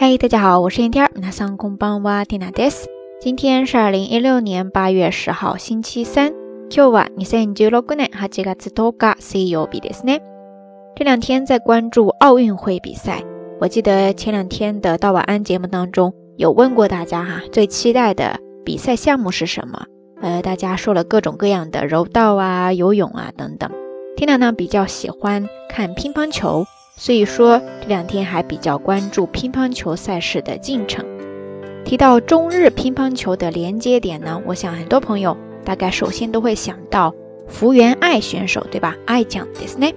[0.00, 1.10] 嗨，大家好，我是天天。
[1.14, 2.88] 那上空邦哇蒂娜德斯。
[3.20, 6.32] 今天是二零一六年八月十号，星期三。
[6.68, 10.20] 今日は二千十六年八月十日水曜日ですね。
[10.94, 13.22] 这两天在关注奥运会比赛。
[13.60, 19.84] 我记得前两天的到晚安节目当中有问过大家哈，最期待的比赛项目是什么？
[20.20, 23.70] 呃，大家说了各种各样的柔道啊、游泳啊等等。
[24.16, 26.64] 缇娜呢比较喜欢看乒乓球。
[27.01, 31.03] 所以说这两天还比较关注乒乓球赛事的进程。
[31.83, 37.11] 提到中日乒乓球的连接点呢，我想很多朋友大概首先都会想到
[37.47, 38.95] 福原爱选手，对吧？
[39.07, 39.95] 爱酱，Disney。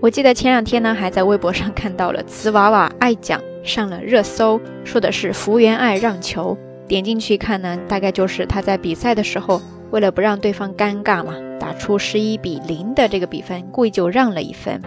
[0.00, 6.58] 我记得前两天呢，还在微博上看到了瓷娃娃爱酱上了热搜，说的是福原爱让球。
[6.88, 9.62] 点进去看呢，大概就是他在比赛的时候，
[9.92, 14.82] 为了不让对方尴尬嘛，打出十一比零的这个比分，故意就让了一分。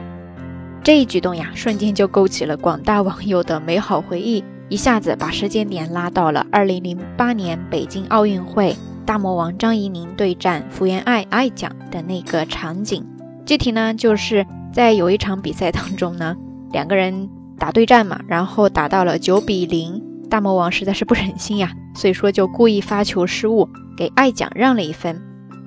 [0.83, 8.75] 这一举动呀，瞬间就勾起了广大网友的美好回忆，一下子把时间点拉到了二零零八年北京奥运会，
[9.05, 13.05] 大魔王张怡宁对战福原爱爱酱的那个场景。
[13.45, 16.37] 具体呢，就是在有一场比赛当中呢，
[16.71, 25.21] 两个人打对战嘛，然后打到了九比零，大魔王实在是不忍心呀，所以说就故意发球失误，给爱酱让了一分。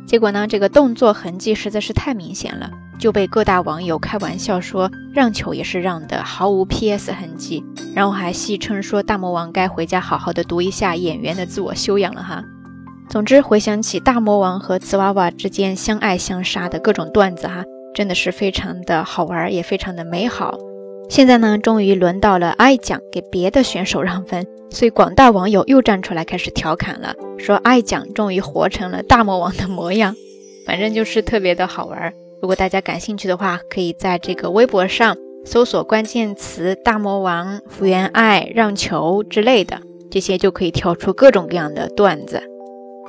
[0.06, 2.70] 结果呢，这个动作痕迹实在是太明显了。
[3.00, 12.44] 就被各大网友开玩笑说让球也是让的毫无 PS 痕迹，然后还戏称说大魔王该回家好好的读一下演员的自我修养了哈。
[13.08, 20.56] 总之回想起大魔王和瓷娃娃之间相爱相杀的各种段子哈，真的是非常的好玩，也非常的美好。
[21.08, 30.14] 现在呢，终于轮到了爱奖给别的选手让分，所以广大网友又站出来开始调侃了，说爱奖终于活成了大魔王的模样，
[30.64, 32.12] 反正就是特别的好玩。
[32.40, 42.42] 如果大家感兴趣的话，可以在这个微博上搜索关键词“大魔王福原爱让球”之类的，这些就可以跳出各种各样的段子。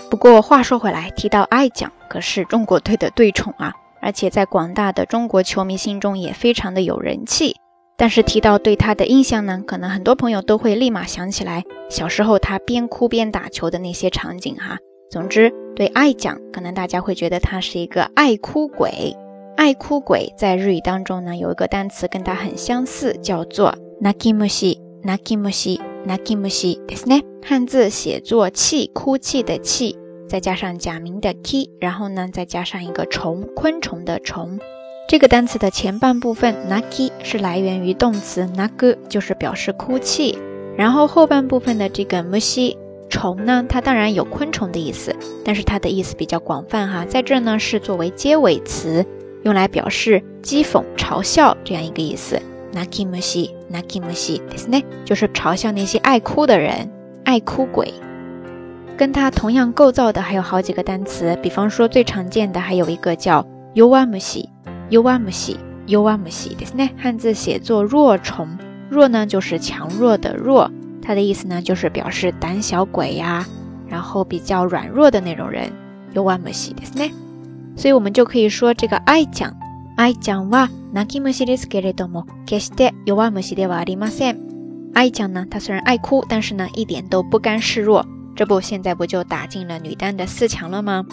[0.10, 7.56] 不过话说回来，提到爱酱，可是中国队的队宠啊，而且在广大的中国球迷心中也非常的有人气。
[7.98, 14.78] 但是提到对他的印象呢，可能很多朋友都会立马想起来小时候他边哭边打球的那些场景哈。
[15.12, 19.16] 总之，对爱讲，可能大家会觉得他是一个爱哭鬼。
[19.61, 27.23] 爱哭鬼在日语当中呢，有一个单词跟它很相似，叫做 nakimushi，nakimushi，nakimushi，ですね。
[27.43, 29.97] 汉字写作气，哭泣的泣，
[30.29, 34.59] 再加上假名的 ki，然后呢，再加上一个虫，昆虫的虫。
[35.09, 40.39] 这个单词的前半部分 naki 是来源于动词 naku，就是表示哭泣。
[40.77, 42.77] 然后后半部分的这个 mushi
[43.09, 49.07] 虫呢，它当然有昆虫的意思，但是它的意思比较广泛哈，在这呢是作为结尾词。
[49.43, 52.39] 用来表示讥讽、嘲笑这样一个意思。
[52.75, 56.91] nakimushi，nakimushi，ですね，就是嘲笑那些爱哭的人，
[57.25, 57.95] 爱哭鬼。
[58.99, 68.49] 跟它同样构造的还有好几个单词，比方说最常见的还有一个叫 yowamushi，yowamushi，yowamushi，ですね，汉字写作弱虫，
[68.91, 70.71] 弱呢就是强弱的弱，
[71.03, 73.47] 它的意思呢就是表示胆小鬼呀，
[73.89, 75.71] 然后比较软弱的那种人。
[76.15, 77.13] yowamushi，ですね。
[77.77, 79.53] 所以我们就可以说，这个爱讲，
[79.97, 84.39] 爱讲は泣き虫ですけれども、決して弱虫ではありません。
[84.95, 88.07] 爱讲呢，他虽然爱哭，但是呢，一点都不甘示弱。
[88.35, 91.05] 这不，现在不就打进了女单的四强了吗？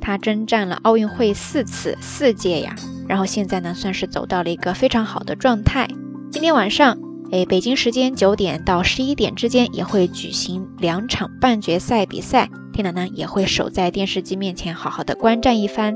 [0.00, 2.74] 他征战了奥运会四次，四届呀。
[3.08, 5.88] 然后现在呢，算是走到了一个非常好的状态。
[6.30, 6.98] 今天晚上，
[7.31, 12.49] 哎，北京时间九点到十一点之间也会举行两场半决赛比赛。
[12.73, 15.95] 天娜呢也会守在电视机面前，好好的观战一番。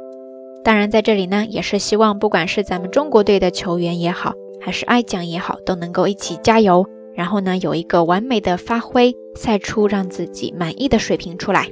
[0.63, 11.67] 当然，在这里呢，也是希望不管是咱们中国队的球员也好，还是爱将也好，都能够一起加油，然后呢，有一个完美的发挥，赛出让自己满意的水平出来。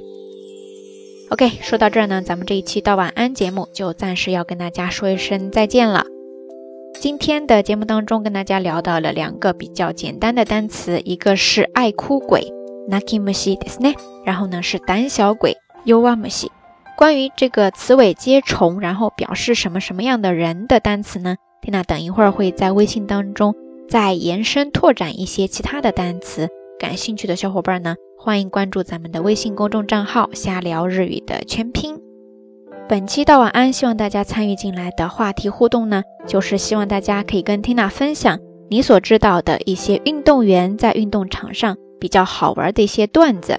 [1.30, 6.13] OK，说到这儿呢，咱们这一期到晚安节目就暂时要跟大家说一声再见了。
[7.03, 12.53] 今天的节目当中，跟大家聊到了两个比较简单的单词，一个是爱哭鬼。
[12.89, 15.55] nakimushi ですね，然后呢是胆小鬼
[15.85, 16.47] yowamushi。
[16.97, 21.35] 关于这个词尾接虫，然后表示什么什么样的人的单词呢？
[21.61, 23.53] 缇娜等一会儿会在微信当中
[23.87, 26.49] 再延伸拓展一些其他的单词。
[26.79, 32.02] 感兴趣的小伙伴呢，欢迎关注咱们的微信公众账号“瞎聊日语”的全拼。
[32.88, 38.38] 本期到晚安，希望大家参与进来的话题互动呢，就是希望大家可以跟缇娜分享
[38.68, 41.76] 你所知道的一些运动员在运动场上。
[42.00, 43.58] 比较好玩的一些段子。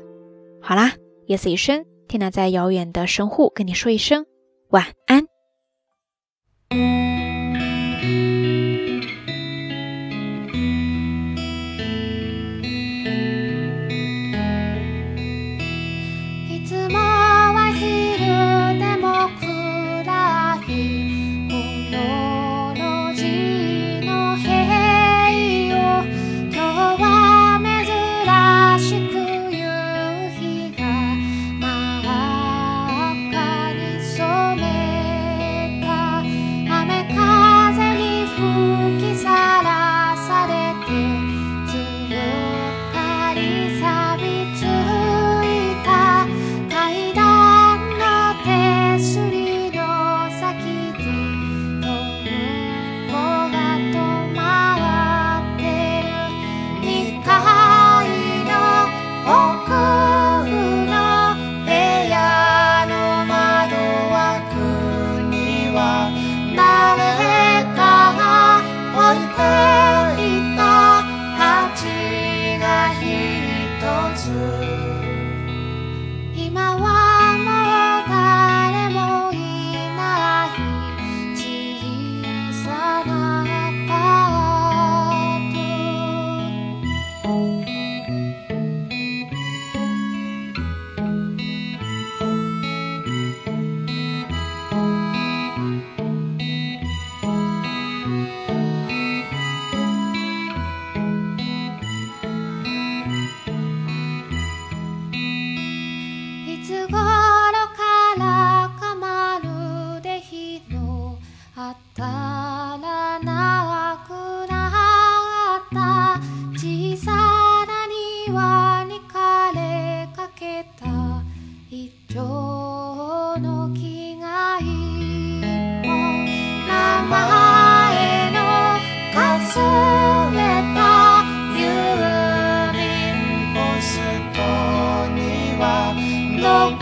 [0.62, 0.92] 好啦，
[1.26, 4.24] 夜色已深，缇娜在遥远的神户跟你说一声
[4.70, 5.26] 晚安。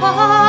[0.03, 0.42] 明